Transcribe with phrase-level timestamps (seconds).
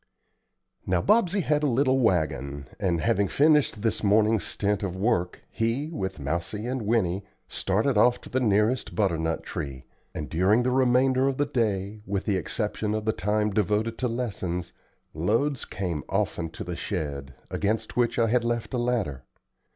[0.87, 5.91] Now Bobsey had a little wagon, and, having finished his morning stint of work, he,
[5.91, 9.85] with Mousie and Winnie, started off to the nearest butternut tree;
[10.15, 14.07] and during the remainder of the day, with the exception of the time devoted to
[14.07, 14.73] lessons,
[15.13, 19.21] loads came often to the shed, against which I had left a ladder.